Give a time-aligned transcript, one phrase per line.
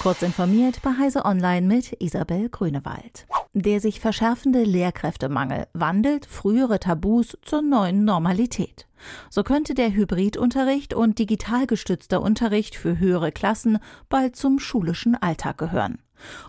[0.00, 3.26] Kurz informiert bei Heise Online mit Isabel Grünewald.
[3.52, 8.86] Der sich verschärfende Lehrkräftemangel wandelt frühere Tabus zur neuen Normalität.
[9.28, 15.58] So könnte der Hybridunterricht und digital gestützter Unterricht für höhere Klassen bald zum schulischen Alltag
[15.58, 15.98] gehören.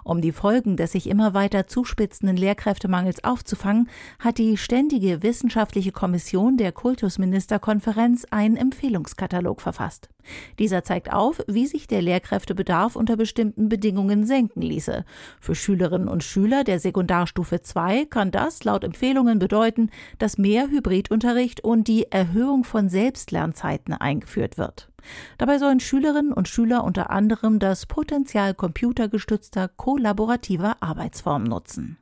[0.04, 6.58] Um die Folgen des sich immer weiter zuspitzenden Lehrkräftemangels aufzufangen, hat die Ständige Wissenschaftliche Kommission
[6.58, 10.10] der Kultusministerkonferenz einen Empfehlungskatalog verfasst.
[10.60, 15.06] Dieser zeigt auf, wie sich der Lehrkräftebedarf unter bestimmten Bedingungen senken ließe.
[15.40, 21.64] Für Schülerinnen und Schüler der Sekundarstufe 2 kann das laut Empfehlungen bedeuten, dass mehr Hybridunterricht
[21.64, 24.89] und die Erhöhung von Selbstlernzeiten eingeführt wird.
[25.38, 31.98] Dabei sollen Schülerinnen und Schüler unter anderem das Potenzial computergestützter kollaborativer Arbeitsformen nutzen.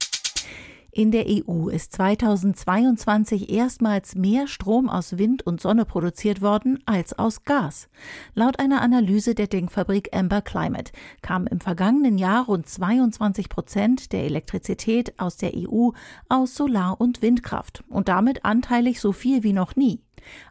[0.97, 7.13] In der EU ist 2022 erstmals mehr Strom aus Wind und Sonne produziert worden als
[7.19, 7.87] aus Gas.
[8.33, 14.23] Laut einer Analyse der Denkfabrik Amber Climate kamen im vergangenen Jahr rund 22 Prozent der
[14.23, 15.91] Elektrizität aus der EU
[16.29, 20.01] aus Solar- und Windkraft und damit anteilig so viel wie noch nie.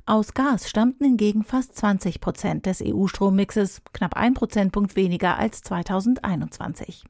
[0.05, 7.05] Aus Gas stammten hingegen fast 20 Prozent des EU-Strommixes, knapp ein Prozentpunkt weniger als 2021.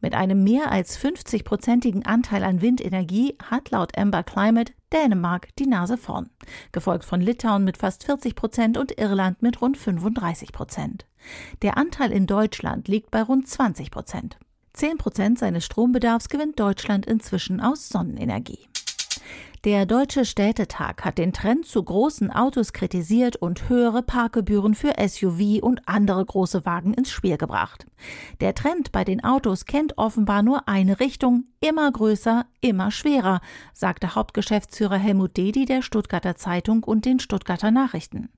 [0.00, 5.96] Mit einem mehr als 50-prozentigen Anteil an Windenergie hat laut Amber Climate Dänemark die Nase
[5.96, 6.30] vorn,
[6.72, 11.06] gefolgt von Litauen mit fast 40 Prozent und Irland mit rund 35 Prozent.
[11.62, 14.38] Der Anteil in Deutschland liegt bei rund 20 Prozent.
[14.74, 18.68] 10 Prozent seines Strombedarfs gewinnt Deutschland inzwischen aus Sonnenenergie.
[19.66, 25.60] Der Deutsche Städtetag hat den Trend zu großen Autos kritisiert und höhere Parkgebühren für SUV
[25.60, 27.84] und andere große Wagen ins Spiel gebracht.
[28.40, 33.40] Der Trend bei den Autos kennt offenbar nur eine Richtung, immer größer, immer schwerer,
[33.72, 38.28] sagte Hauptgeschäftsführer Helmut Dedi der Stuttgarter Zeitung und den Stuttgarter Nachrichten.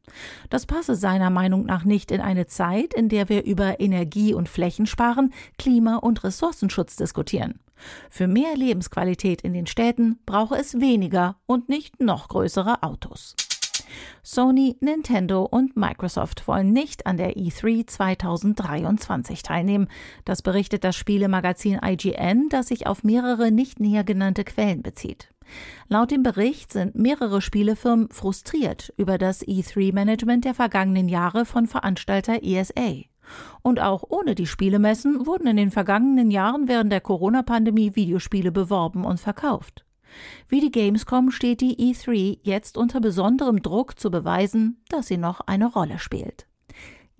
[0.48, 4.48] Das passe seiner Meinung nach nicht in eine Zeit, in der wir über Energie- und
[4.48, 7.60] Flächensparen, Klima- und Ressourcenschutz diskutieren.
[8.10, 13.34] Für mehr Lebensqualität in den Städten brauche es weniger und nicht noch größere Autos.
[14.22, 19.88] Sony, Nintendo und Microsoft wollen nicht an der E3 2023 teilnehmen.
[20.24, 25.28] Das berichtet das Spielemagazin IGN, das sich auf mehrere nicht näher genannte Quellen bezieht.
[25.88, 32.42] Laut dem Bericht sind mehrere Spielefirmen frustriert über das E3-Management der vergangenen Jahre von Veranstalter
[32.42, 33.04] ESA.
[33.62, 39.04] Und auch ohne die Spielemessen wurden in den vergangenen Jahren während der Corona-Pandemie Videospiele beworben
[39.04, 39.84] und verkauft.
[40.48, 45.40] Wie die Gamescom steht die E3 jetzt unter besonderem Druck zu beweisen, dass sie noch
[45.40, 46.46] eine Rolle spielt.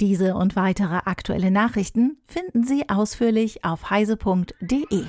[0.00, 5.04] Diese und weitere aktuelle Nachrichten finden Sie ausführlich auf heise.de.